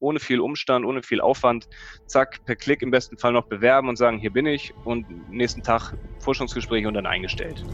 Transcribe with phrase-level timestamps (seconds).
[0.00, 1.68] ohne viel Umstand, ohne viel Aufwand,
[2.06, 5.62] zack, per Klick im besten Fall noch bewerben und sagen, hier bin ich und nächsten
[5.62, 7.64] Tag Forschungsgespräch und dann eingestellt.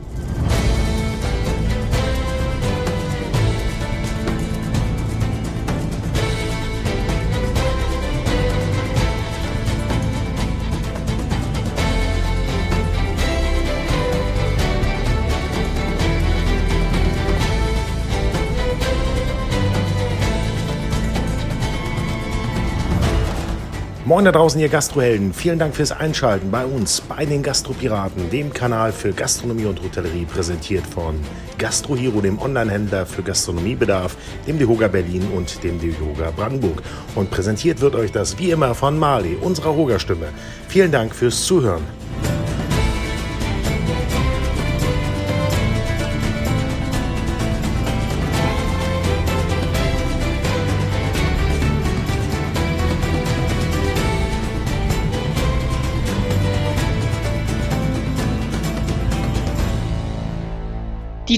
[24.16, 25.34] Moin da draußen, ihr Gastrohelden.
[25.34, 30.24] Vielen Dank fürs Einschalten bei uns, bei den Gastropiraten, dem Kanal für Gastronomie und Hotellerie,
[30.24, 31.20] präsentiert von
[31.58, 36.82] Gastrohero, dem Onlinehändler für Gastronomiebedarf, dem DeHoga Berlin und dem DeHoga Brandenburg.
[37.14, 40.28] Und präsentiert wird euch das wie immer von Marley, unserer Hoga-Stimme.
[40.66, 41.82] Vielen Dank fürs Zuhören.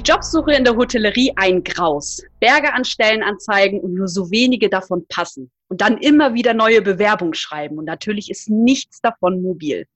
[0.09, 2.23] Jobsuche in der Hotellerie ein Graus.
[2.41, 5.51] Berge an Stellenanzeigen und nur so wenige davon passen.
[5.69, 7.77] Und dann immer wieder neue Bewerbungen schreiben.
[7.77, 9.87] Und natürlich ist nichts davon mobil.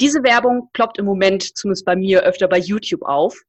[0.00, 3.40] Diese Werbung ploppt im Moment, zumindest bei mir, öfter bei YouTube auf.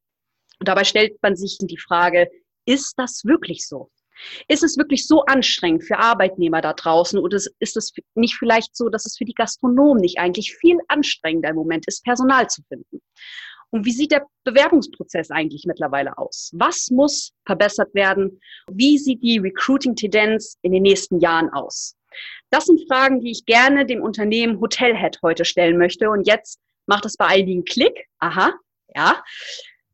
[0.59, 2.29] Und dabei stellt man sich die Frage,
[2.65, 3.89] ist das wirklich so?
[4.47, 8.89] Ist es wirklich so anstrengend für Arbeitnehmer da draußen oder ist es nicht vielleicht so,
[8.89, 13.01] dass es für die Gastronomen nicht eigentlich viel anstrengender im Moment ist, Personal zu finden?
[13.69, 16.51] Und wie sieht der Bewerbungsprozess eigentlich mittlerweile aus?
[16.53, 18.39] Was muss verbessert werden?
[18.71, 21.95] Wie sieht die Recruiting-Tendenz in den nächsten Jahren aus?
[22.49, 26.09] Das sind Fragen, die ich gerne dem Unternehmen Hotelhead heute stellen möchte.
[26.09, 28.07] Und jetzt macht es bei einigen Klick.
[28.19, 28.53] Aha,
[28.95, 29.23] ja.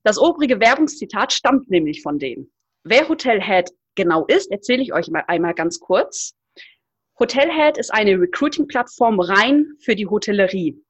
[0.04, 2.52] Das obrige Werbungszitat stammt nämlich von denen.
[2.84, 6.36] Wer Hotelhead genau ist, erzähle ich euch mal einmal ganz kurz.
[7.20, 10.83] Hotelhead ist eine Recruiting-Plattform rein für die Hotellerie.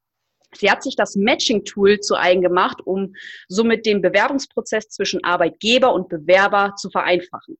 [0.57, 3.13] Sie hat sich das Matching-Tool zu eigen gemacht, um
[3.47, 7.57] somit den Bewerbungsprozess zwischen Arbeitgeber und Bewerber zu vereinfachen.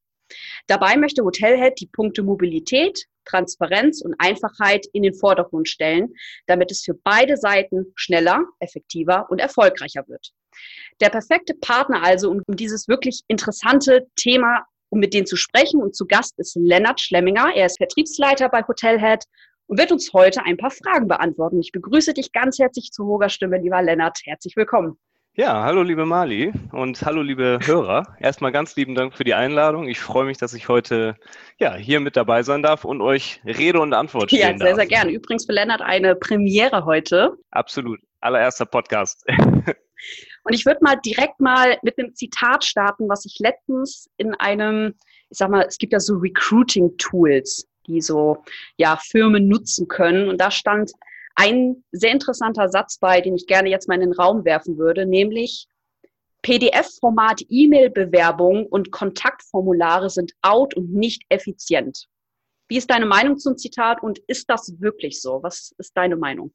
[0.68, 6.14] Dabei möchte Hotelhead die Punkte Mobilität, Transparenz und Einfachheit in den Vordergrund stellen,
[6.48, 10.32] damit es für beide Seiten schneller, effektiver und erfolgreicher wird.
[11.00, 15.96] Der perfekte Partner also, um dieses wirklich interessante Thema, um mit denen zu sprechen und
[15.96, 17.54] zu Gast ist Lennart Schlemminger.
[17.56, 19.24] Er ist Vertriebsleiter bei Hotelhead
[19.68, 21.60] und wird uns heute ein paar Fragen beantworten.
[21.60, 24.20] Ich begrüße dich ganz herzlich zur Hoger Stimme, lieber Lennart.
[24.26, 24.98] Herzlich willkommen.
[25.36, 28.16] Ja, hallo liebe Mali und hallo liebe Hörer.
[28.20, 29.88] Erstmal ganz lieben Dank für die Einladung.
[29.88, 31.16] Ich freue mich, dass ich heute
[31.58, 34.76] ja, hier mit dabei sein darf und euch Rede und Antwort stellen Ja, sehr, darf.
[34.76, 35.12] sehr gerne.
[35.12, 37.36] Übrigens für Lennart eine Premiere heute.
[37.50, 38.00] Absolut.
[38.22, 39.26] Allererster Podcast.
[40.44, 44.94] und ich würde mal direkt mal mit einem Zitat starten, was ich letztens in einem,
[45.32, 48.44] ich sag mal, es gibt ja so Recruiting-Tools die so
[48.78, 50.30] ja, Firmen nutzen können.
[50.30, 50.92] Und da stand
[51.36, 55.06] ein sehr interessanter Satz bei, den ich gerne jetzt mal in den Raum werfen würde,
[55.06, 55.68] nämlich
[56.42, 62.08] PDF-Format E-Mail-Bewerbung und Kontaktformulare sind out und nicht effizient.
[62.68, 65.40] Wie ist deine Meinung zum Zitat und ist das wirklich so?
[65.42, 66.54] Was ist deine Meinung?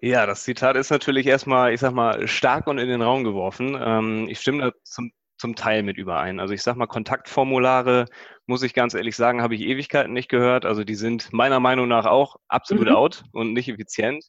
[0.00, 3.76] Ja, das Zitat ist natürlich erstmal, ich sag mal, stark und in den Raum geworfen.
[3.80, 6.40] Ähm, ich stimme da zum zum Teil mit überein.
[6.40, 8.06] Also ich sage mal, Kontaktformulare,
[8.48, 10.64] muss ich ganz ehrlich sagen, habe ich Ewigkeiten nicht gehört.
[10.64, 12.94] Also die sind meiner Meinung nach auch absolut mhm.
[12.94, 14.24] out und nicht effizient.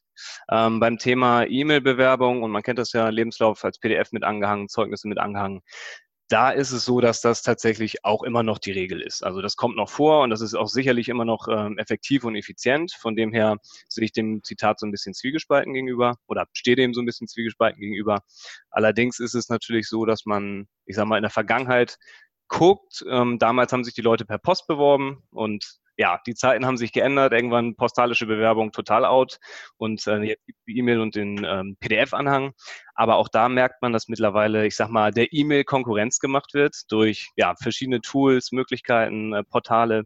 [0.50, 5.08] Ähm, beim Thema E-Mail-Bewerbung, und man kennt das ja, Lebenslauf als PDF mit angehangen, Zeugnisse
[5.08, 5.62] mit angehangen,
[6.30, 9.24] da ist es so, dass das tatsächlich auch immer noch die Regel ist.
[9.24, 12.36] Also das kommt noch vor und das ist auch sicherlich immer noch ähm, effektiv und
[12.36, 12.92] effizient.
[12.92, 13.56] Von dem her
[13.88, 17.26] sehe ich dem Zitat so ein bisschen zwiegespalten gegenüber oder stehe dem so ein bisschen
[17.26, 18.20] zwiegespalten gegenüber.
[18.70, 21.98] Allerdings ist es natürlich so, dass man, ich sage mal, in der Vergangenheit
[22.50, 23.02] guckt.
[23.08, 26.92] Ähm, damals haben sich die Leute per Post beworben und ja, die Zeiten haben sich
[26.92, 27.34] geändert.
[27.34, 29.38] Irgendwann postalische Bewerbung total out
[29.76, 30.34] und äh,
[30.66, 32.52] die E-Mail und den ähm, PDF-Anhang.
[32.94, 36.90] Aber auch da merkt man, dass mittlerweile, ich sag mal, der E-Mail Konkurrenz gemacht wird
[36.90, 40.04] durch ja, verschiedene Tools, Möglichkeiten, äh, Portale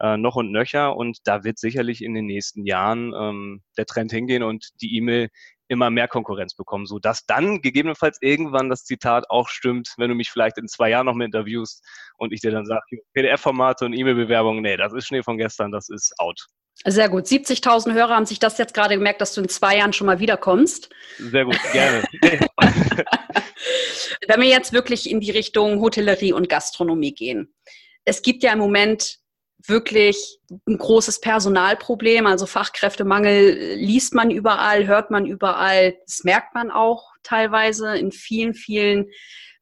[0.00, 0.96] äh, noch und nöcher.
[0.96, 5.28] Und da wird sicherlich in den nächsten Jahren ähm, der Trend hingehen und die E-Mail
[5.68, 10.14] immer mehr Konkurrenz bekommen, so dass dann gegebenenfalls irgendwann das Zitat auch stimmt, wenn du
[10.14, 11.84] mich vielleicht in zwei Jahren noch mehr interviewst
[12.16, 12.82] und ich dir dann sage,
[13.14, 16.46] PDF-Formate und E-Mail-Bewerbungen, nee, das ist Schnee von gestern, das ist out.
[16.84, 17.24] Sehr gut.
[17.24, 20.20] 70.000 Hörer haben sich das jetzt gerade gemerkt, dass du in zwei Jahren schon mal
[20.20, 20.90] wiederkommst.
[21.18, 22.02] Sehr gut, gerne.
[24.28, 27.54] wenn wir jetzt wirklich in die Richtung Hotellerie und Gastronomie gehen.
[28.04, 29.18] Es gibt ja im Moment
[29.64, 32.26] wirklich ein großes Personalproblem.
[32.26, 35.96] Also Fachkräftemangel liest man überall, hört man überall.
[36.04, 39.10] Das merkt man auch teilweise in vielen, vielen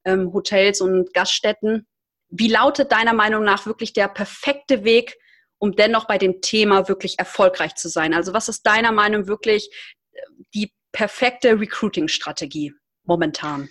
[0.05, 1.87] ähm, Hotels und Gaststätten.
[2.29, 5.17] Wie lautet deiner Meinung nach wirklich der perfekte Weg,
[5.59, 8.13] um dennoch bei dem Thema wirklich erfolgreich zu sein?
[8.13, 9.71] Also was ist deiner Meinung wirklich
[10.13, 10.21] äh,
[10.55, 12.73] die perfekte Recruiting-Strategie
[13.05, 13.69] momentan?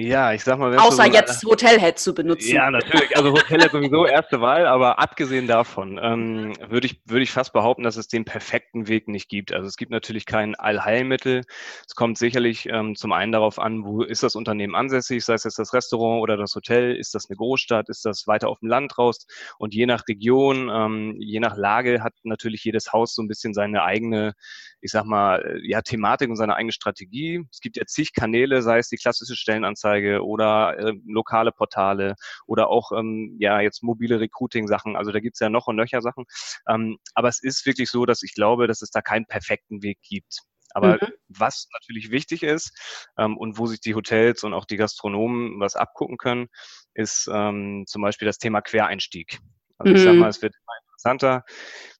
[0.00, 2.54] Ja, ich sag mal, außer so jetzt Hotelhead zu benutzen.
[2.54, 3.16] Ja, natürlich.
[3.16, 7.82] Also Hotelhead sowieso erste Wahl, aber abgesehen davon ähm, würde ich würde ich fast behaupten,
[7.82, 9.52] dass es den perfekten Weg nicht gibt.
[9.52, 11.42] Also es gibt natürlich kein Allheilmittel.
[11.84, 15.42] Es kommt sicherlich ähm, zum einen darauf an, wo ist das Unternehmen ansässig, sei es
[15.42, 18.68] jetzt das Restaurant oder das Hotel, ist das eine Großstadt, ist das weiter auf dem
[18.68, 19.26] Land raus
[19.58, 23.52] und je nach Region, ähm, je nach Lage hat natürlich jedes Haus so ein bisschen
[23.52, 24.34] seine eigene
[24.80, 27.44] ich sag mal, äh, ja, Thematik und seine eigene Strategie.
[27.50, 29.87] Es gibt ja zig Kanäle, sei es die klassische Stellenanzeige
[30.22, 32.14] oder äh, lokale Portale
[32.46, 34.96] oder auch ähm, ja jetzt mobile Recruiting-Sachen.
[34.96, 36.24] Also da gibt's ja noch und nöcher Sachen.
[36.68, 39.98] Ähm, aber es ist wirklich so, dass ich glaube, dass es da keinen perfekten Weg
[40.02, 40.40] gibt.
[40.74, 41.12] Aber mhm.
[41.28, 42.72] was natürlich wichtig ist
[43.18, 46.48] ähm, und wo sich die Hotels und auch die Gastronomen was abgucken können,
[46.94, 49.38] ist ähm, zum Beispiel das Thema Quereinstieg.
[49.78, 50.20] Also ich sag mhm.
[50.20, 50.54] mal, es wird
[50.98, 51.44] interessanter.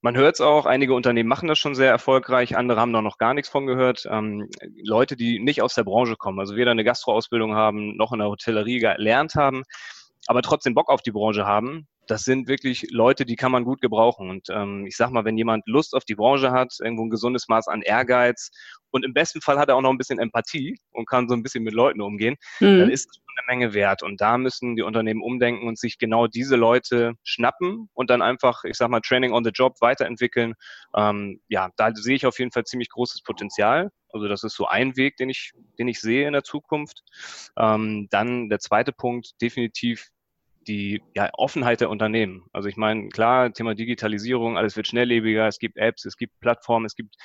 [0.01, 3.17] Man hört es auch, einige Unternehmen machen das schon sehr erfolgreich, andere haben da noch
[3.17, 4.05] gar nichts von gehört.
[4.09, 4.49] Ähm,
[4.83, 8.27] Leute, die nicht aus der Branche kommen, also weder eine Gastroausbildung haben, noch in der
[8.27, 9.63] Hotellerie gelernt haben,
[10.27, 13.81] aber trotzdem Bock auf die Branche haben, das sind wirklich Leute, die kann man gut
[13.81, 14.31] gebrauchen.
[14.31, 17.47] Und ähm, ich sag mal, wenn jemand Lust auf die Branche hat, irgendwo ein gesundes
[17.47, 18.49] Maß an Ehrgeiz
[18.89, 21.43] und im besten Fall hat er auch noch ein bisschen Empathie und kann so ein
[21.43, 22.79] bisschen mit Leuten umgehen, mhm.
[22.79, 24.03] dann ist eine Menge wert.
[24.03, 28.63] Und da müssen die Unternehmen umdenken und sich genau diese Leute schnappen und dann einfach,
[28.63, 30.53] ich sag mal, Training on the Job weiterentwickeln.
[30.95, 33.89] Ähm, ja, da sehe ich auf jeden Fall ziemlich großes Potenzial.
[34.11, 37.03] Also das ist so ein Weg, den ich, den ich sehe in der Zukunft.
[37.57, 40.09] Ähm, dann der zweite Punkt, definitiv
[40.67, 42.45] die ja, Offenheit der Unternehmen.
[42.53, 46.85] Also ich meine, klar, Thema Digitalisierung, alles wird schnelllebiger, es gibt Apps, es gibt Plattformen,
[46.85, 47.15] es gibt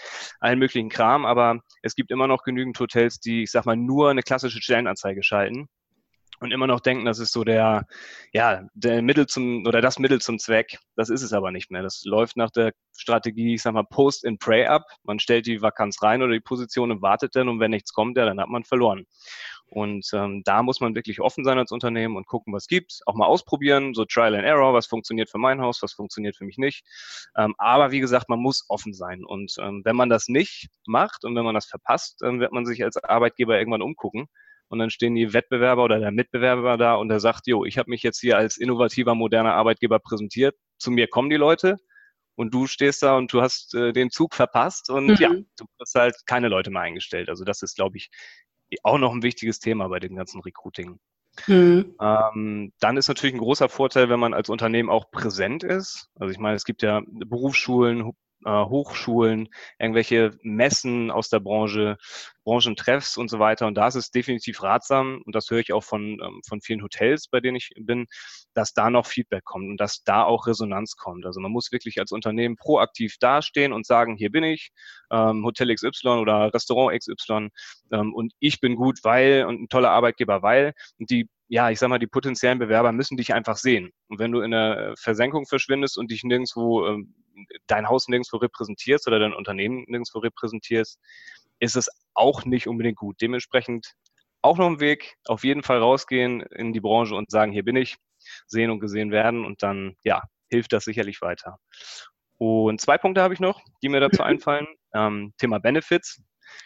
[0.40, 4.10] allen möglichen Kram, aber es gibt immer noch genügend Hotels, die, ich sag mal, nur
[4.10, 5.68] eine klassische Stellenanzeige schalten
[6.44, 7.86] und immer noch denken, das ist so der,
[8.32, 10.78] ja, der Mittel zum oder das Mittel zum Zweck.
[10.94, 11.82] Das ist es aber nicht mehr.
[11.82, 14.84] Das läuft nach der Strategie, ich sag mal, Post and Pray ab.
[15.02, 18.16] Man stellt die Vakanz rein oder die Position und wartet dann und wenn nichts kommt,
[18.16, 19.06] ja, dann hat man verloren.
[19.66, 23.14] Und ähm, da muss man wirklich offen sein als Unternehmen und gucken, was gibt's, auch
[23.14, 26.58] mal ausprobieren, so Trial and Error, was funktioniert für mein Haus, was funktioniert für mich
[26.58, 26.84] nicht.
[27.36, 29.24] Ähm, aber wie gesagt, man muss offen sein.
[29.24, 32.66] Und ähm, wenn man das nicht macht und wenn man das verpasst, dann wird man
[32.66, 34.28] sich als Arbeitgeber irgendwann umgucken.
[34.74, 37.90] Und dann stehen die Wettbewerber oder der Mitbewerber da und der sagt, jo, ich habe
[37.90, 40.56] mich jetzt hier als innovativer, moderner Arbeitgeber präsentiert.
[40.78, 41.78] Zu mir kommen die Leute,
[42.36, 45.16] und du stehst da und du hast äh, den Zug verpasst und mhm.
[45.18, 47.28] ja, du hast halt keine Leute mehr eingestellt.
[47.28, 48.10] Also das ist, glaube ich,
[48.82, 50.98] auch noch ein wichtiges Thema bei dem ganzen Recruiting.
[51.46, 51.96] Mhm.
[52.00, 56.08] Ähm, dann ist natürlich ein großer Vorteil, wenn man als Unternehmen auch präsent ist.
[56.14, 58.12] Also ich meine, es gibt ja Berufsschulen,
[58.50, 59.48] Hochschulen,
[59.78, 61.96] irgendwelche Messen aus der Branche,
[62.44, 63.66] Branchentreffs und so weiter.
[63.66, 66.82] Und da ist es definitiv ratsam, und das höre ich auch von, ähm, von vielen
[66.82, 68.06] Hotels, bei denen ich bin,
[68.54, 71.26] dass da noch Feedback kommt und dass da auch Resonanz kommt.
[71.26, 74.70] Also man muss wirklich als Unternehmen proaktiv dastehen und sagen, hier bin ich,
[75.10, 77.48] ähm, Hotel XY oder Restaurant XY
[77.92, 80.72] ähm, und ich bin gut, weil und ein toller Arbeitgeber, weil.
[80.98, 83.90] Und die ja, ich sag mal, die potenziellen Bewerber müssen dich einfach sehen.
[84.08, 87.14] Und wenn du in der Versenkung verschwindest und dich nirgendwo, ähm,
[87.66, 90.98] dein Haus nirgendwo repräsentierst oder dein Unternehmen nirgendwo repräsentierst,
[91.58, 93.20] ist es auch nicht unbedingt gut.
[93.20, 93.94] Dementsprechend
[94.42, 97.76] auch noch ein Weg, auf jeden Fall rausgehen in die Branche und sagen, hier bin
[97.76, 97.96] ich,
[98.46, 101.58] sehen und gesehen werden und dann, ja, hilft das sicherlich weiter.
[102.38, 104.66] Und zwei Punkte habe ich noch, die mir dazu einfallen.
[104.94, 106.22] Ähm, Thema Benefits.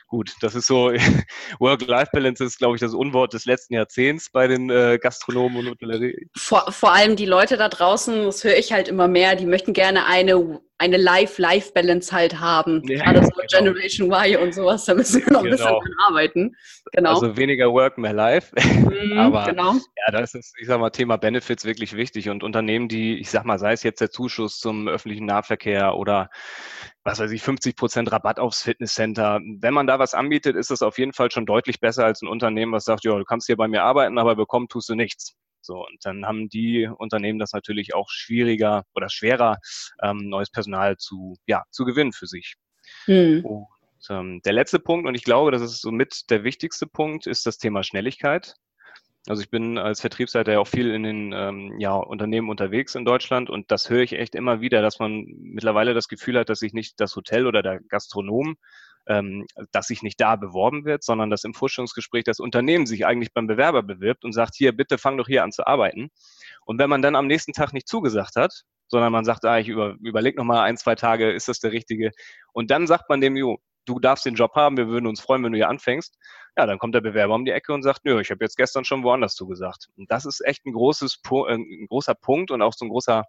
[0.09, 0.91] Gut, das ist so,
[1.61, 6.29] Work-Life-Balance ist, glaube ich, das Unwort des letzten Jahrzehnts bei den äh, Gastronomen und Hotellerie.
[6.35, 9.75] Vor, vor allem die Leute da draußen, das höre ich halt immer mehr, die möchten
[9.75, 12.83] gerne eine eine Life-Life-Balance halt haben.
[12.87, 13.73] Ja, Gerade so genau.
[13.73, 15.81] Generation Y und sowas, da müssen wir noch ein genau.
[15.81, 16.57] bisschen arbeiten.
[16.93, 17.15] Genau.
[17.15, 18.55] Also weniger Work, mehr Life.
[18.57, 19.73] Mhm, Aber genau.
[19.73, 22.29] ja, das ist, ich sag mal, Thema Benefits wirklich wichtig.
[22.29, 26.31] Und Unternehmen, die, ich sag mal, sei es jetzt der Zuschuss zum öffentlichen Nahverkehr oder
[27.03, 29.41] was weiß ich, 50 Prozent Rabatt aufs Fitnesscenter.
[29.59, 32.29] Wenn man da was anbietet, ist das auf jeden Fall schon deutlich besser als ein
[32.29, 35.37] Unternehmen, was sagt, ja, du kannst hier bei mir arbeiten, aber bekommen tust du nichts.
[35.61, 39.59] So, und dann haben die Unternehmen das natürlich auch schwieriger oder schwerer,
[40.03, 42.55] ähm, neues Personal zu, ja, zu gewinnen für sich.
[43.07, 43.45] Mhm.
[43.45, 43.67] Und
[44.09, 47.59] ähm, der letzte Punkt, und ich glaube, das ist somit der wichtigste Punkt, ist das
[47.59, 48.55] Thema Schnelligkeit.
[49.27, 53.05] Also ich bin als Vertriebsleiter ja auch viel in den ähm, ja, Unternehmen unterwegs in
[53.05, 56.61] Deutschland und das höre ich echt immer wieder, dass man mittlerweile das Gefühl hat, dass
[56.61, 58.57] sich nicht das Hotel oder der Gastronom
[59.09, 63.33] ähm, dass sich nicht da beworben wird, sondern dass im Vorstellungsgespräch das Unternehmen sich eigentlich
[63.33, 66.11] beim Bewerber bewirbt und sagt, hier, bitte fang doch hier an zu arbeiten.
[66.67, 69.69] Und wenn man dann am nächsten Tag nicht zugesagt hat, sondern man sagt, ah, ich
[69.69, 72.11] über, überleg noch mal ein, zwei Tage, ist das der richtige?
[72.53, 75.43] Und dann sagt man dem, jo, du darfst den Job haben, wir würden uns freuen,
[75.43, 76.19] wenn du hier anfängst.
[76.57, 78.85] Ja, dann kommt der Bewerber um die Ecke und sagt, nö, ich habe jetzt gestern
[78.85, 79.89] schon woanders zugesagt.
[79.97, 83.25] Und das ist echt ein großes, äh, ein großer Punkt und auch so ein großer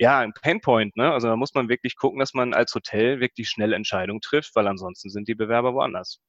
[0.00, 0.96] ja, ein Painpoint.
[0.96, 1.12] Ne?
[1.12, 4.66] Also da muss man wirklich gucken, dass man als Hotel wirklich schnell Entscheidungen trifft, weil
[4.66, 6.20] ansonsten sind die Bewerber woanders.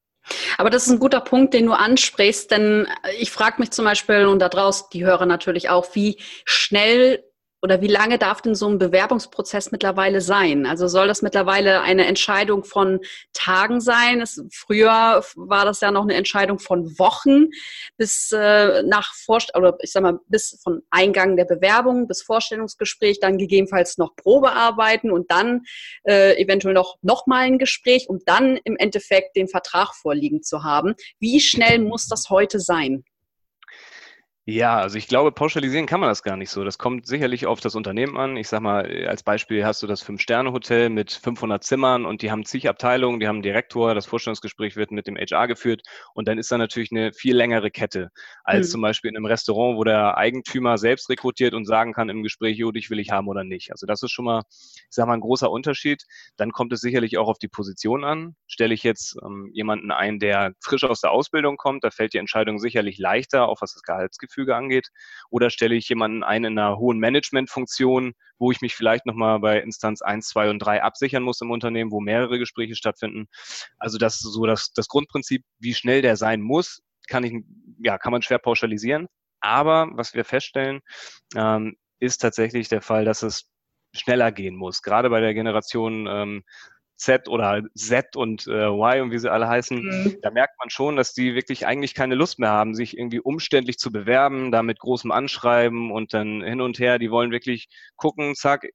[0.58, 2.86] Aber das ist ein guter Punkt, den du ansprichst, denn
[3.18, 7.24] ich frage mich zum Beispiel, und da draußen die Hörer natürlich auch, wie schnell
[7.62, 10.66] oder wie lange darf denn so ein Bewerbungsprozess mittlerweile sein?
[10.66, 13.00] Also soll das mittlerweile eine Entscheidung von
[13.34, 14.20] Tagen sein?
[14.22, 17.50] Es, früher war das ja noch eine Entscheidung von Wochen
[17.98, 23.20] bis äh, nach Vorst oder ich sag mal bis von Eingang der Bewerbung bis Vorstellungsgespräch,
[23.20, 25.62] dann gegebenenfalls noch Probearbeiten und dann
[26.08, 30.64] äh, eventuell noch noch mal ein Gespräch, um dann im Endeffekt den Vertrag vorliegen zu
[30.64, 30.96] haben.
[31.20, 33.04] Wie schnell muss das heute sein?
[34.52, 36.66] Ja, also ich glaube, pauschalisieren kann man das gar nicht so.
[36.66, 38.36] Das kommt sicherlich auf das Unternehmen an.
[38.36, 42.44] Ich sage mal, als Beispiel hast du das Fünf-Sterne-Hotel mit 500 Zimmern und die haben
[42.44, 46.38] zig Abteilungen, die haben einen Direktor, das Vorstellungsgespräch wird mit dem HR geführt und dann
[46.38, 48.10] ist da natürlich eine viel längere Kette
[48.44, 48.72] als mhm.
[48.72, 52.58] zum Beispiel in einem Restaurant, wo der Eigentümer selbst rekrutiert und sagen kann im Gespräch,
[52.58, 53.72] jo, dich will ich haben oder nicht.
[53.72, 56.04] Also das ist schon mal, ich sage mal, ein großer Unterschied.
[56.36, 58.36] Dann kommt es sicherlich auch auf die Position an.
[58.48, 62.18] Stelle ich jetzt ähm, jemanden ein, der frisch aus der Ausbildung kommt, da fällt die
[62.18, 64.90] Entscheidung sicherlich leichter, auch was das Gehaltsgefühl Gehaltsgefüge angeht?
[65.30, 69.60] Oder stelle ich jemanden ein in einer hohen Managementfunktion, wo ich mich vielleicht nochmal bei
[69.60, 73.28] Instanz 1, 2 und 3 absichern muss im Unternehmen, wo mehrere Gespräche stattfinden?
[73.78, 77.34] Also das ist so das, das Grundprinzip, wie schnell der sein muss, kann ich,
[77.80, 79.08] ja, kann man schwer pauschalisieren.
[79.40, 80.82] Aber was wir feststellen,
[81.36, 83.48] ähm, ist tatsächlich der Fall, dass es
[83.94, 84.82] schneller gehen muss.
[84.82, 86.44] Gerade bei der Generation ähm,
[87.02, 90.18] Z oder Z und äh, Y und wie sie alle heißen, mhm.
[90.22, 93.80] da merkt man schon, dass die wirklich eigentlich keine Lust mehr haben, sich irgendwie umständlich
[93.80, 97.00] zu bewerben, da mit großem Anschreiben und dann hin und her.
[97.00, 98.68] Die wollen wirklich gucken, zack,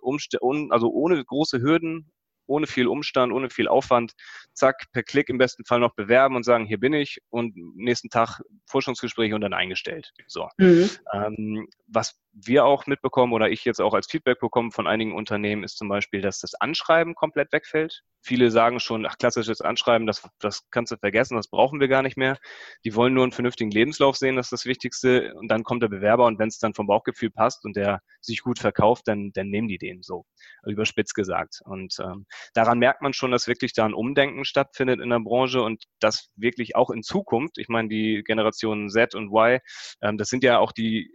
[0.71, 2.11] also ohne große Hürden
[2.47, 4.13] ohne viel Umstand, ohne viel Aufwand,
[4.53, 8.09] zack, per Klick im besten Fall noch bewerben und sagen, hier bin ich und nächsten
[8.09, 10.13] Tag Forschungsgespräche und dann eingestellt.
[10.27, 10.49] So.
[10.59, 10.91] Mhm.
[11.13, 15.65] Ähm, was wir auch mitbekommen oder ich jetzt auch als Feedback bekommen von einigen Unternehmen
[15.65, 18.03] ist zum Beispiel, dass das Anschreiben komplett wegfällt.
[18.21, 22.03] Viele sagen schon, ach, klassisches Anschreiben, das, das kannst du vergessen, das brauchen wir gar
[22.03, 22.37] nicht mehr.
[22.85, 25.33] Die wollen nur einen vernünftigen Lebenslauf sehen, das ist das Wichtigste.
[25.35, 28.43] Und dann kommt der Bewerber und wenn es dann vom Bauchgefühl passt und der sich
[28.43, 30.27] gut verkauft, dann, dann nehmen die den so,
[30.67, 31.61] überspitzt gesagt.
[31.65, 35.63] Und ähm, daran merkt man schon, dass wirklich da ein Umdenken stattfindet in der Branche
[35.63, 39.61] und das wirklich auch in Zukunft, ich meine, die Generation Z und Y,
[40.03, 41.11] ähm, das sind ja auch die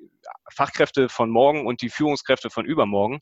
[0.51, 3.21] Fachkräfte von morgen und die Führungskräfte von übermorgen,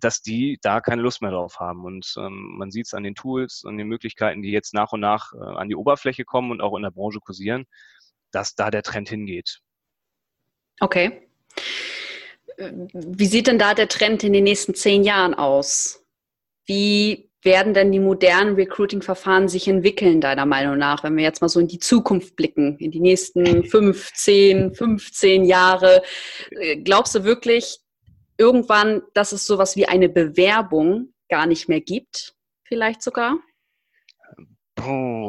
[0.00, 1.84] dass die da keine Lust mehr drauf haben.
[1.84, 5.00] Und ähm, man sieht es an den Tools, an den Möglichkeiten, die jetzt nach und
[5.00, 7.66] nach äh, an die Oberfläche kommen und auch in der Branche kursieren,
[8.30, 9.60] dass da der Trend hingeht.
[10.80, 11.28] Okay.
[12.56, 16.03] Wie sieht denn da der Trend in den nächsten zehn Jahren aus?
[16.66, 21.48] Wie werden denn die modernen Recruiting-Verfahren sich entwickeln, deiner Meinung nach, wenn wir jetzt mal
[21.48, 26.02] so in die Zukunft blicken, in die nächsten fünf, zehn, 15 Jahre?
[26.50, 27.78] Äh, glaubst du wirklich
[28.38, 32.34] irgendwann, dass es sowas wie eine Bewerbung gar nicht mehr gibt?
[32.66, 33.38] Vielleicht sogar?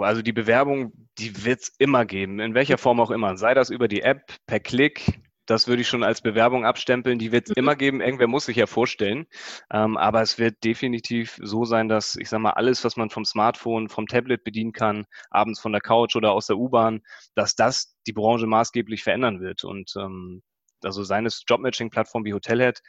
[0.01, 3.38] also die Bewerbung, die wird es immer geben, in welcher Form auch immer.
[3.38, 7.20] Sei das über die App, per Klick, das würde ich schon als Bewerbung abstempeln.
[7.20, 7.60] Die wird es mhm.
[7.60, 8.02] immer geben.
[8.02, 9.28] Irgendwer muss sich ja vorstellen.
[9.72, 13.25] Ähm, aber es wird definitiv so sein, dass ich sage mal, alles, was man vom
[13.25, 17.02] Smartphone, vom Tablet bedienen kann, abends von der Couch oder aus der U-Bahn,
[17.36, 19.64] dass das die Branche maßgeblich verändern wird.
[19.64, 20.42] Und ähm,
[20.84, 22.82] also seines Jobmatching-Plattform wie Hotelhead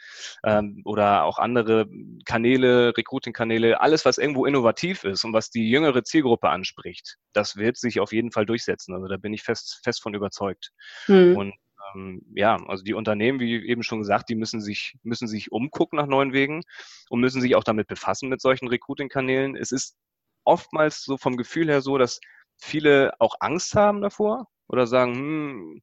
[0.45, 1.87] ähm, oder auch andere
[2.25, 7.77] Kanäle, Recruiting-Kanäle, alles, was irgendwo innovativ ist und was die jüngere Zielgruppe anspricht, das wird
[7.77, 8.95] sich auf jeden Fall durchsetzen.
[8.95, 10.73] Also da bin ich fest, fest von überzeugt.
[11.07, 11.37] Hm.
[11.37, 11.55] Und
[11.95, 15.99] ähm, ja, also die Unternehmen, wie eben schon gesagt, die müssen sich, müssen sich umgucken
[15.99, 16.63] nach neuen Wegen
[17.11, 19.57] und müssen sich auch damit befassen mit solchen Recruiting-Kanälen.
[19.57, 19.97] Es ist
[20.45, 22.21] oftmals so vom Gefühl her so, dass
[22.57, 25.83] viele auch Angst haben davor oder sagen, hm,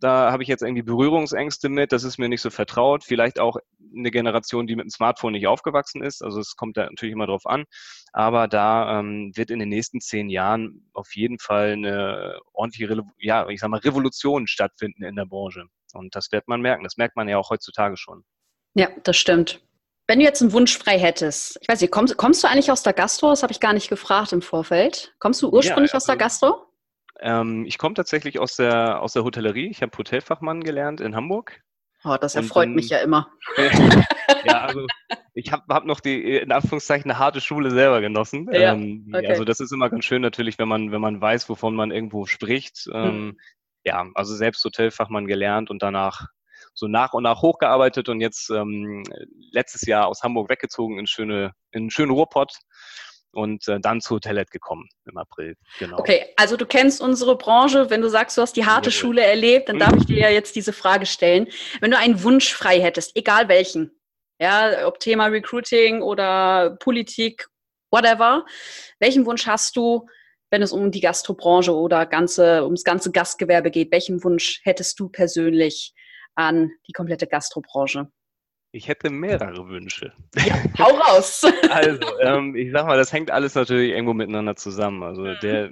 [0.00, 3.04] da habe ich jetzt irgendwie Berührungsängste mit, das ist mir nicht so vertraut.
[3.04, 3.56] Vielleicht auch
[3.96, 6.22] eine Generation, die mit dem Smartphone nicht aufgewachsen ist.
[6.22, 7.64] Also es kommt da natürlich immer drauf an.
[8.12, 13.48] Aber da ähm, wird in den nächsten zehn Jahren auf jeden Fall eine ordentliche, ja,
[13.48, 15.64] ich sag mal, Revolution stattfinden in der Branche.
[15.94, 16.84] Und das wird man merken.
[16.84, 18.24] Das merkt man ja auch heutzutage schon.
[18.74, 19.62] Ja, das stimmt.
[20.06, 22.82] Wenn du jetzt einen Wunsch frei hättest, ich weiß nicht, kommst, kommst du eigentlich aus
[22.82, 23.30] der Gastro?
[23.30, 25.14] Das habe ich gar nicht gefragt im Vorfeld.
[25.18, 26.65] Kommst du ursprünglich ja, also, aus der also Gastro?
[27.20, 29.68] Ähm, ich komme tatsächlich aus der, aus der Hotellerie.
[29.68, 31.60] Ich habe Hotelfachmann gelernt in Hamburg.
[32.04, 33.30] Oh, das erfreut mich ja immer.
[34.44, 34.86] ja, also
[35.34, 38.48] ich habe hab noch die, in Anführungszeichen, eine harte Schule selber genossen.
[38.52, 39.26] Ja, ähm, okay.
[39.26, 42.26] Also das ist immer ganz schön natürlich, wenn man, wenn man weiß, wovon man irgendwo
[42.26, 42.88] spricht.
[42.92, 43.38] Ähm, hm.
[43.84, 46.26] Ja, also selbst Hotelfachmann gelernt und danach
[46.74, 49.02] so nach und nach hochgearbeitet und jetzt ähm,
[49.50, 52.58] letztes Jahr aus Hamburg weggezogen in schöne, in einen schönen Ruhrpott
[53.36, 55.56] und äh, dann zu Hotellet gekommen im April.
[55.78, 55.98] Genau.
[55.98, 57.90] Okay, also du kennst unsere Branche.
[57.90, 58.96] Wenn du sagst, du hast die harte ja.
[58.96, 61.46] Schule erlebt, dann darf ich dir ja jetzt diese Frage stellen.
[61.80, 63.92] Wenn du einen Wunsch frei hättest, egal welchen,
[64.40, 67.46] Ja, ob Thema Recruiting oder Politik,
[67.90, 68.44] whatever.
[68.98, 70.06] Welchen Wunsch hast du,
[70.50, 73.92] wenn es um die Gastrobranche oder ganze, ums ganze Gastgewerbe geht?
[73.92, 75.94] Welchen Wunsch hättest du persönlich
[76.34, 78.08] an die komplette Gastrobranche?
[78.76, 80.12] Ich hätte mehrere Wünsche.
[80.34, 81.42] Ja, hau raus!
[81.70, 85.02] also, ähm, ich sag mal, das hängt alles natürlich irgendwo miteinander zusammen.
[85.02, 85.36] Also mhm.
[85.40, 85.70] der,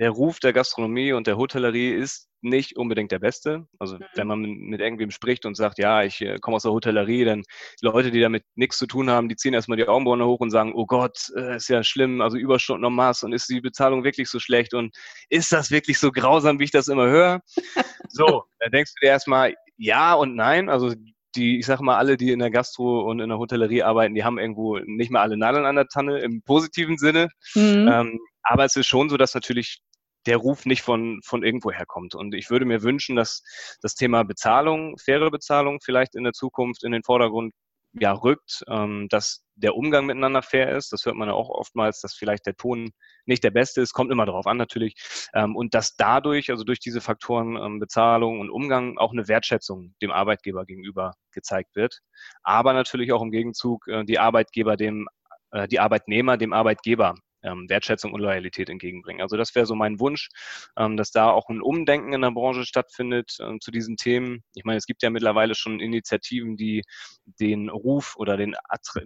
[0.00, 3.68] der Ruf der Gastronomie und der Hotellerie ist nicht unbedingt der beste.
[3.78, 4.04] Also mhm.
[4.16, 7.44] wenn man mit irgendwem spricht und sagt, ja, ich äh, komme aus der Hotellerie, dann
[7.80, 10.72] Leute, die damit nichts zu tun haben, die ziehen erstmal die Augenbrauen hoch und sagen,
[10.74, 14.28] oh Gott, äh, ist ja schlimm, also Überstunden en masse und ist die Bezahlung wirklich
[14.28, 14.96] so schlecht und
[15.28, 17.40] ist das wirklich so grausam, wie ich das immer höre?
[18.08, 20.68] so, da denkst du dir erstmal, ja und nein.
[20.68, 20.92] Also
[21.34, 24.24] die, ich sage mal, alle, die in der Gastro und in der Hotellerie arbeiten, die
[24.24, 27.28] haben irgendwo nicht mehr alle Nadeln an der Tanne im positiven Sinne.
[27.54, 27.88] Mhm.
[27.90, 29.80] Ähm, aber es ist schon so, dass natürlich
[30.26, 32.14] der Ruf nicht von, von irgendwo herkommt.
[32.14, 33.42] Und ich würde mir wünschen, dass
[33.80, 37.52] das Thema Bezahlung, faire Bezahlung vielleicht in der Zukunft in den Vordergrund
[37.94, 40.92] ja, rückt, ähm, dass der Umgang miteinander fair ist.
[40.92, 42.90] Das hört man ja auch oftmals, dass vielleicht der Ton
[43.26, 44.94] nicht der beste ist, kommt immer darauf an natürlich.
[45.34, 49.94] Ähm, und dass dadurch, also durch diese Faktoren ähm, Bezahlung und Umgang, auch eine Wertschätzung
[50.00, 52.00] dem Arbeitgeber gegenüber gezeigt wird.
[52.42, 55.08] Aber natürlich auch im Gegenzug äh, die Arbeitgeber dem,
[55.50, 59.22] äh, die Arbeitnehmer dem Arbeitgeber ähm, Wertschätzung und Loyalität entgegenbringen.
[59.22, 60.28] Also das wäre so mein Wunsch,
[60.76, 64.42] ähm, dass da auch ein Umdenken in der Branche stattfindet ähm, zu diesen Themen.
[64.54, 66.82] Ich meine, es gibt ja mittlerweile schon Initiativen, die
[67.24, 68.54] den Ruf oder den,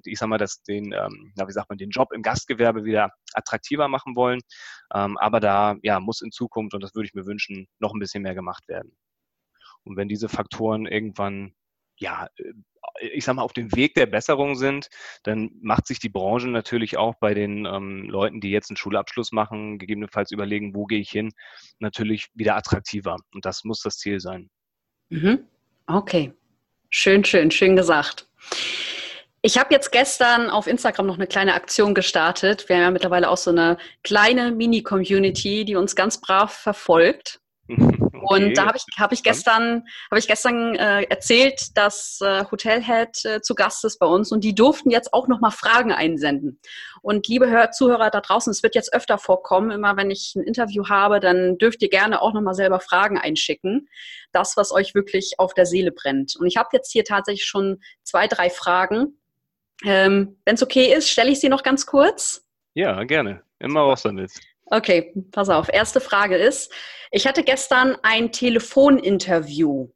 [0.05, 3.11] ich sag mal, das, den, ähm, na, wie sagt man, den Job im Gastgewerbe wieder
[3.35, 4.41] attraktiver machen wollen.
[4.95, 8.01] Ähm, aber da ja, muss in Zukunft, und das würde ich mir wünschen, noch ein
[8.01, 8.97] bisschen mehr gemacht werden.
[9.85, 11.55] Und wenn diese Faktoren irgendwann
[11.97, 12.53] ja, äh,
[13.13, 14.89] ich sag mal, auf dem Weg der Besserung sind,
[15.23, 19.33] dann macht sich die Branche natürlich auch bei den ähm, Leuten, die jetzt einen Schulabschluss
[19.33, 21.33] machen, gegebenenfalls überlegen, wo gehe ich hin,
[21.79, 23.17] natürlich wieder attraktiver.
[23.35, 24.49] Und das muss das Ziel sein.
[25.11, 25.47] Mhm.
[25.87, 26.33] Okay.
[26.89, 28.29] Schön, schön, schön gesagt.
[29.43, 32.69] Ich habe jetzt gestern auf Instagram noch eine kleine Aktion gestartet.
[32.69, 37.41] Wir haben ja mittlerweile auch so eine kleine Mini-Community, die uns ganz brav verfolgt.
[38.23, 38.47] Okay.
[38.47, 43.25] Und da habe ich, hab ich gestern, hab ich gestern äh, erzählt, dass äh, Hotelhead
[43.25, 46.61] äh, zu Gast ist bei uns und die durften jetzt auch nochmal Fragen einsenden.
[47.03, 50.43] Und liebe Hör Zuhörer da draußen, es wird jetzt öfter vorkommen, immer wenn ich ein
[50.43, 53.89] Interview habe, dann dürft ihr gerne auch nochmal selber Fragen einschicken.
[54.33, 56.37] Das, was euch wirklich auf der Seele brennt.
[56.37, 59.19] Und ich habe jetzt hier tatsächlich schon zwei, drei Fragen.
[59.85, 62.45] Ähm, wenn es okay ist, stelle ich sie noch ganz kurz.
[62.75, 63.43] Ja, gerne.
[63.59, 64.33] Immer raus damit.
[64.67, 65.69] Okay, pass auf.
[65.73, 66.73] Erste Frage ist,
[67.11, 69.91] ich hatte gestern ein Telefoninterview.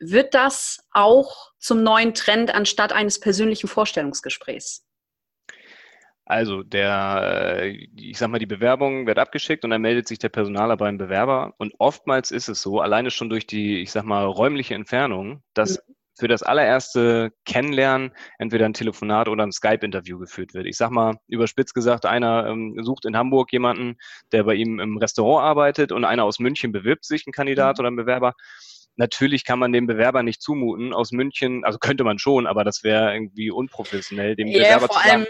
[0.00, 4.86] Wird das auch zum neuen Trend anstatt eines persönlichen Vorstellungsgesprächs?
[6.26, 10.30] Also der, äh, ich sag mal, die Bewerbung wird abgeschickt und dann meldet sich der
[10.30, 11.54] Personaler beim Bewerber.
[11.58, 15.78] Und oftmals ist es so, alleine schon durch die, ich sag mal, räumliche Entfernung, dass
[15.86, 20.66] mhm für das allererste Kennenlernen entweder ein Telefonat oder ein Skype-Interview geführt wird.
[20.66, 23.96] Ich sag mal, überspitzt gesagt, einer ähm, sucht in Hamburg jemanden,
[24.32, 27.80] der bei ihm im Restaurant arbeitet und einer aus München bewirbt sich, ein Kandidat mhm.
[27.80, 28.34] oder ein Bewerber.
[28.96, 32.84] Natürlich kann man dem Bewerber nicht zumuten aus München, also könnte man schon, aber das
[32.84, 35.26] wäre irgendwie unprofessionell, dem ja, Bewerber vor zu sagen.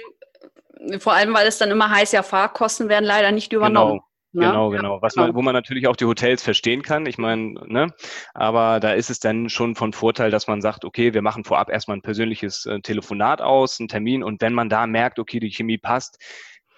[0.81, 4.01] Allem, vor allem, weil es dann immer heißt, ja, Fahrkosten werden leider nicht übernommen.
[4.01, 4.14] Genau.
[4.35, 4.47] Ne?
[4.47, 5.01] Genau, genau.
[5.01, 5.39] Was man, genau.
[5.39, 7.07] wo man natürlich auch die Hotels verstehen kann.
[7.07, 7.95] Ich meine, ne,
[8.35, 11.71] aber da ist es dann schon von Vorteil, dass man sagt, okay, wir machen vorab
[11.71, 15.51] erstmal ein persönliches äh, Telefonat aus, einen Termin und wenn man da merkt, okay, die
[15.51, 16.19] Chemie passt,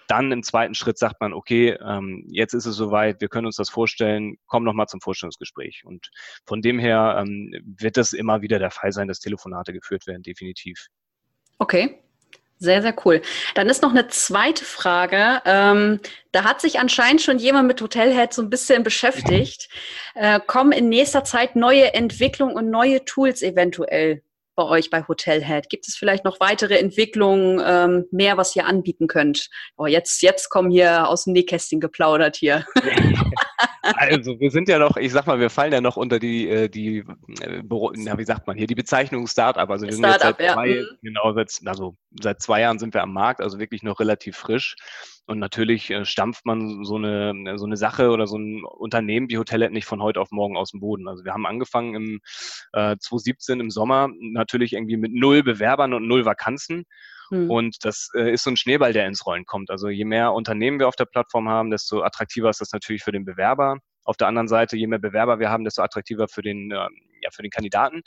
[0.07, 3.57] dann im zweiten Schritt sagt man, okay, ähm, jetzt ist es soweit, wir können uns
[3.57, 5.83] das vorstellen, komm nochmal zum Vorstellungsgespräch.
[5.83, 6.11] Und
[6.45, 10.23] von dem her ähm, wird das immer wieder der Fall sein, dass Telefonate geführt werden,
[10.23, 10.87] definitiv.
[11.57, 11.99] Okay,
[12.59, 13.21] sehr, sehr cool.
[13.55, 15.41] Dann ist noch eine zweite Frage.
[15.45, 15.99] Ähm,
[16.31, 19.69] da hat sich anscheinend schon jemand mit Hotelhead so ein bisschen beschäftigt.
[20.15, 24.23] Äh, kommen in nächster Zeit neue Entwicklungen und neue Tools eventuell
[24.57, 25.69] bei euch bei Hotelhead?
[25.69, 29.49] Gibt es vielleicht noch weitere Entwicklungen, ähm, mehr, was ihr anbieten könnt?
[29.77, 32.65] Oh, jetzt, jetzt kommen hier aus dem Nähkästchen geplaudert hier.
[33.95, 36.69] Also wir sind ja noch, ich sag mal, wir fallen ja noch unter die, äh,
[36.69, 37.03] die
[37.41, 37.61] äh,
[37.95, 39.69] na, wie sagt man hier, die Bezeichnung Startup.
[39.69, 40.81] Also wir sind jetzt seit zwei, ja.
[40.81, 40.97] Mhm.
[41.01, 44.75] genau, seit, also seit zwei Jahren sind wir am Markt, also wirklich noch relativ frisch.
[45.25, 49.37] Und natürlich äh, stampft man so eine, so eine Sache oder so ein Unternehmen wie
[49.37, 51.07] Hotellet nicht von heute auf morgen aus dem Boden.
[51.07, 52.19] Also wir haben angefangen im
[52.73, 56.85] äh, 2017 im Sommer natürlich irgendwie mit null Bewerbern und null Vakanzen.
[57.29, 57.49] Hm.
[57.49, 59.69] Und das äh, ist so ein Schneeball, der ins Rollen kommt.
[59.69, 63.11] Also je mehr Unternehmen wir auf der Plattform haben, desto attraktiver ist das natürlich für
[63.11, 63.77] den Bewerber.
[64.03, 66.87] Auf der anderen Seite, je mehr Bewerber wir haben, desto attraktiver für den, äh,
[67.21, 68.01] ja, für den Kandidaten.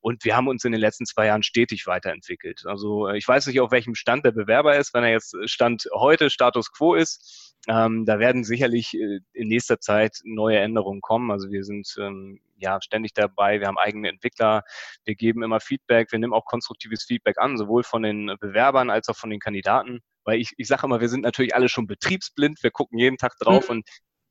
[0.00, 2.62] Und wir haben uns in den letzten zwei Jahren stetig weiterentwickelt.
[2.66, 4.94] Also äh, ich weiß nicht, auf welchem Stand der Bewerber ist.
[4.94, 9.80] Wenn er jetzt Stand heute Status quo ist, Ähm, da werden sicherlich äh, in nächster
[9.80, 11.30] Zeit neue Änderungen kommen.
[11.30, 14.62] Also wir sind ähm, ja ständig dabei, wir haben eigene Entwickler,
[15.04, 19.08] wir geben immer Feedback, wir nehmen auch konstruktives Feedback an, sowohl von den Bewerbern als
[19.08, 20.00] auch von den Kandidaten.
[20.24, 23.36] Weil ich, ich sage immer, wir sind natürlich alle schon betriebsblind, wir gucken jeden Tag
[23.38, 23.76] drauf mhm.
[23.76, 23.88] und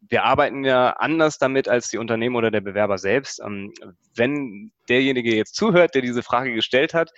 [0.09, 3.41] wir arbeiten ja anders damit als die Unternehmen oder der Bewerber selbst.
[3.41, 3.73] Ähm,
[4.15, 7.11] wenn derjenige jetzt zuhört, der diese Frage gestellt hat,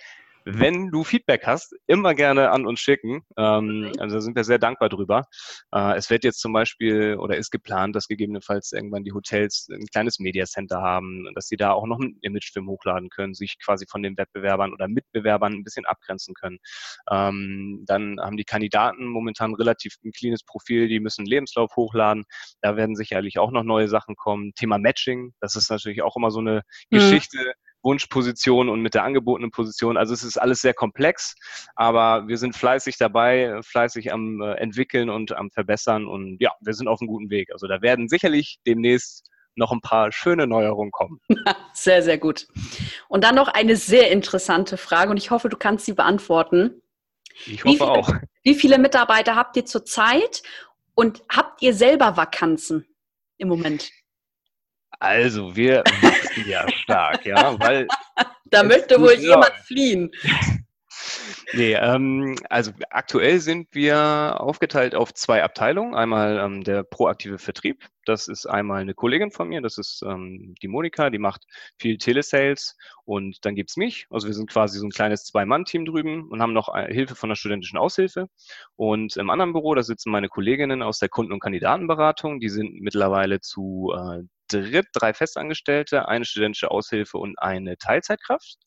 [0.50, 3.22] wenn du Feedback hast, immer gerne an uns schicken.
[3.36, 5.26] Ähm, also da sind wir sehr dankbar drüber.
[5.72, 9.86] Äh, es wird jetzt zum Beispiel oder ist geplant, dass gegebenenfalls irgendwann die Hotels ein
[9.86, 13.86] kleines Media Center haben, dass sie da auch noch einen Imagefilm hochladen können, sich quasi
[13.88, 16.58] von den Wettbewerbern oder Mitbewerbern ein bisschen abgrenzen können.
[17.10, 22.24] Ähm, dann haben die Kandidaten momentan relativ ein cleanes Profil, die müssen einen Lebenslauf hochladen.
[22.62, 24.52] Da werden sicherlich auch noch neue Sachen kommen.
[24.54, 26.96] Thema Matching, das ist natürlich auch immer so eine mhm.
[26.96, 29.96] Geschichte Wunschposition und mit der angebotenen Position.
[29.96, 31.34] Also es ist alles sehr komplex,
[31.76, 36.74] aber wir sind fleißig dabei, fleißig am äh, entwickeln und am verbessern und ja, wir
[36.74, 37.52] sind auf einem guten Weg.
[37.52, 41.20] Also da werden sicherlich demnächst noch ein paar schöne Neuerungen kommen.
[41.72, 42.46] Sehr, sehr gut.
[43.08, 46.82] Und dann noch eine sehr interessante Frage und ich hoffe, du kannst sie beantworten.
[47.46, 48.12] Ich hoffe wie viele, auch.
[48.42, 50.42] Wie viele Mitarbeiter habt ihr zurzeit
[50.94, 52.86] und habt ihr selber Vakanzen
[53.36, 53.90] im Moment?
[54.98, 57.86] Also, wir wachsen ja stark, ja, weil.
[58.46, 60.10] da möchte wohl jemand fliehen.
[61.54, 65.94] Nee, ähm, also aktuell sind wir aufgeteilt auf zwei Abteilungen.
[65.94, 67.86] Einmal ähm, der proaktive Vertrieb.
[68.04, 71.44] Das ist einmal eine Kollegin von mir, das ist ähm, die Monika, die macht
[71.78, 72.76] viel Telesales.
[73.04, 74.06] Und dann gibt's mich.
[74.10, 77.30] Also wir sind quasi so ein kleines Zwei-Mann-Team drüben und haben noch äh, Hilfe von
[77.30, 78.28] der studentischen Aushilfe.
[78.76, 82.40] Und im anderen Büro, da sitzen meine Kolleginnen aus der Kunden- und Kandidatenberatung.
[82.40, 88.58] Die sind mittlerweile zu äh, dritt, drei Festangestellte, eine studentische Aushilfe und eine Teilzeitkraft.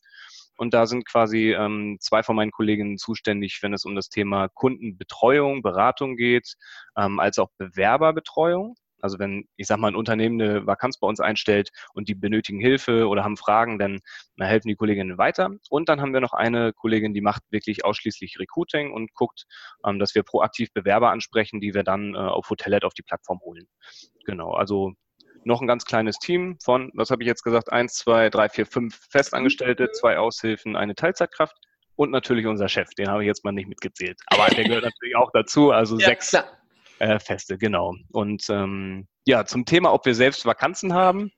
[0.56, 4.48] Und da sind quasi ähm, zwei von meinen Kolleginnen zuständig, wenn es um das Thema
[4.48, 6.54] Kundenbetreuung, Beratung geht,
[6.96, 8.76] ähm, als auch Bewerberbetreuung.
[9.00, 12.60] Also wenn, ich sag mal, ein Unternehmen eine Vakanz bei uns einstellt und die benötigen
[12.60, 13.98] Hilfe oder haben Fragen, dann,
[14.36, 15.50] dann helfen die Kolleginnen weiter.
[15.68, 19.44] Und dann haben wir noch eine Kollegin, die macht wirklich ausschließlich Recruiting und guckt,
[19.84, 23.40] ähm, dass wir proaktiv Bewerber ansprechen, die wir dann äh, auf Hotellet auf die Plattform
[23.40, 23.66] holen.
[24.24, 24.92] Genau, also
[25.46, 28.66] noch ein ganz kleines Team von, was habe ich jetzt gesagt, eins, zwei, drei, vier,
[28.66, 31.56] fünf Festangestellte, zwei Aushilfen, eine Teilzeitkraft
[31.96, 34.20] und natürlich unser Chef, den habe ich jetzt mal nicht mitgezählt.
[34.26, 36.34] Aber der gehört natürlich auch dazu, also ja, sechs
[36.98, 37.94] äh, Feste, genau.
[38.12, 41.30] Und ähm, ja, zum Thema, ob wir selbst Vakanzen haben,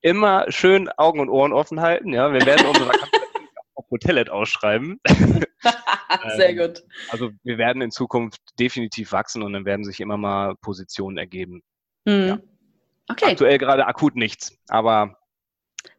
[0.00, 2.12] immer schön Augen und Ohren offen halten.
[2.12, 3.20] Ja, wir werden unsere Vakanzen
[3.74, 5.00] auf Hotellet ausschreiben.
[6.36, 6.82] Sehr ähm, gut.
[7.10, 11.62] Also wir werden in Zukunft definitiv wachsen und dann werden sich immer mal Positionen ergeben.
[12.04, 12.28] Mhm.
[12.28, 12.38] Ja.
[13.08, 13.32] Okay.
[13.32, 15.18] Aktuell gerade akut nichts, aber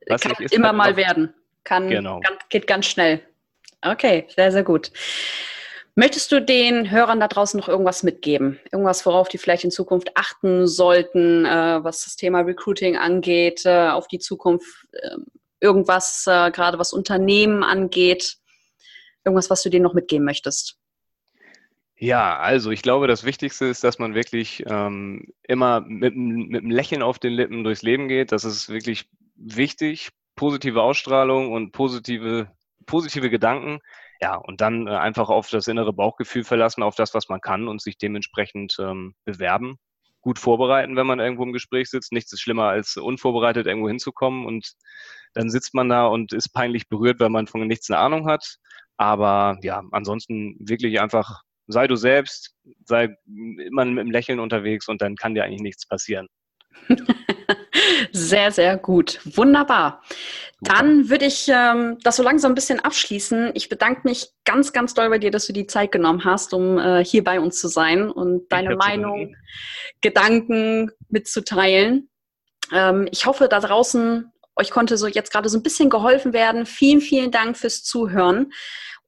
[0.08, 1.34] kann ist, immer mal werden.
[1.64, 2.20] Kann, genau.
[2.22, 3.22] Kann, geht ganz schnell.
[3.82, 4.92] Okay, sehr, sehr gut.
[5.96, 8.60] Möchtest du den Hörern da draußen noch irgendwas mitgeben?
[8.72, 13.90] Irgendwas, worauf die vielleicht in Zukunft achten sollten, äh, was das Thema Recruiting angeht, äh,
[13.90, 15.18] auf die Zukunft, äh,
[15.60, 18.38] irgendwas, äh, gerade was Unternehmen angeht,
[19.24, 20.80] irgendwas, was du denen noch mitgeben möchtest?
[22.04, 26.70] Ja, also ich glaube, das Wichtigste ist, dass man wirklich ähm, immer mit, mit einem
[26.70, 28.34] Lächeln auf den Lippen durchs Leben geht.
[28.34, 30.10] Das ist wirklich wichtig.
[30.36, 32.52] Positive Ausstrahlung und positive,
[32.86, 33.80] positive Gedanken.
[34.20, 37.70] Ja, und dann äh, einfach auf das innere Bauchgefühl verlassen, auf das, was man kann
[37.70, 39.78] und sich dementsprechend ähm, bewerben.
[40.20, 42.12] Gut vorbereiten, wenn man irgendwo im Gespräch sitzt.
[42.12, 44.74] Nichts ist schlimmer, als unvorbereitet irgendwo hinzukommen und
[45.36, 48.58] dann sitzt man da und ist peinlich berührt, weil man von nichts eine Ahnung hat.
[48.98, 55.02] Aber ja, ansonsten wirklich einfach sei du selbst, sei immer mit einem Lächeln unterwegs und
[55.02, 56.28] dann kann dir eigentlich nichts passieren.
[58.12, 59.20] Sehr, sehr gut.
[59.26, 60.04] Wunderbar.
[60.62, 63.52] Dann würde ich ähm, das so langsam ein bisschen abschließen.
[63.56, 66.78] Ich bedanke mich ganz, ganz doll bei dir, dass du die Zeit genommen hast, um
[66.78, 69.36] äh, hier bei uns zu sein und deine Meinung,
[70.02, 72.10] Gedanken mitzuteilen.
[72.72, 76.66] Ähm, ich hoffe, da draußen euch konnte so jetzt gerade so ein bisschen geholfen werden.
[76.66, 78.54] Vielen, vielen Dank fürs Zuhören.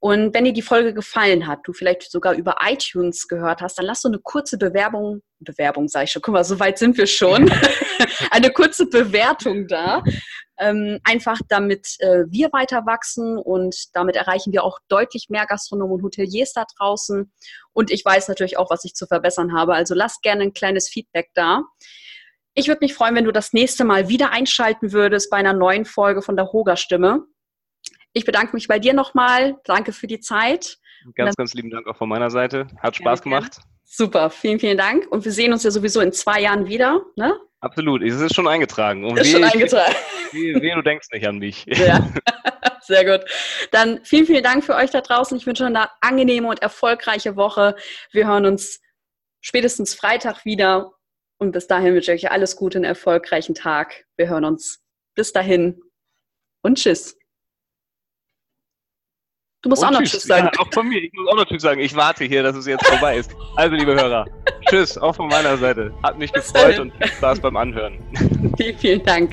[0.06, 3.88] Und wenn dir die Folge gefallen hat, du vielleicht sogar über iTunes gehört hast, dann
[3.88, 7.08] lass so eine kurze Bewerbung, Bewerbung sage ich schon, guck mal, so weit sind wir
[7.08, 7.52] schon,
[8.30, 10.04] eine kurze Bewertung da.
[10.60, 15.96] Ähm, einfach damit äh, wir weiter wachsen und damit erreichen wir auch deutlich mehr Gastronomen
[15.96, 17.34] und Hoteliers da draußen.
[17.74, 19.74] Und ich weiß natürlich auch, was ich zu verbessern habe.
[19.74, 21.64] Also lass gerne ein kleines Feedback da.
[22.54, 25.84] Ich würde mich freuen, wenn du das nächste Mal wieder einschalten würdest bei einer neuen
[25.84, 27.26] Folge von der Hoga Stimme.
[28.16, 29.58] Ich bedanke mich bei dir nochmal.
[29.66, 30.78] Danke für die Zeit.
[31.16, 32.66] Ganz, ganz lieben Dank auch von meiner Seite.
[32.82, 33.58] Hat Spaß gemacht.
[33.84, 35.06] Super, vielen, vielen Dank.
[35.12, 37.02] Und wir sehen uns ja sowieso in zwei Jahren wieder.
[37.18, 37.38] Ne?
[37.60, 39.04] Absolut, es ist schon eingetragen.
[39.04, 39.94] Und ist schon eingetragen.
[40.32, 41.66] Wie, wie, du denkst nicht an mich.
[41.66, 42.10] Ja.
[42.82, 43.30] Sehr gut.
[43.72, 45.38] Dann vielen, vielen Dank für euch da draußen.
[45.38, 47.76] Ich wünsche euch eine angenehme und erfolgreiche Woche.
[48.12, 48.82] Wir hören uns
[49.42, 50.94] spätestens Freitag wieder.
[51.38, 54.06] Und bis dahin wünsche ich euch alles Gute, einen erfolgreichen Tag.
[54.18, 54.82] Wir hören uns.
[55.16, 55.82] Bis dahin
[56.64, 57.18] und tschüss.
[59.66, 60.52] Du musst und auch noch Tschüss sagen.
[60.54, 61.02] Ja, auch von mir.
[61.02, 61.82] Ich muss auch noch Tschüss sagen.
[61.82, 63.36] Ich warte hier, dass es jetzt vorbei ist.
[63.56, 64.28] Also, liebe Hörer,
[64.70, 65.92] Tschüss, auch von meiner Seite.
[66.04, 67.98] Hat mich gefreut und viel Spaß beim Anhören.
[68.58, 69.32] Vielen, vielen Dank.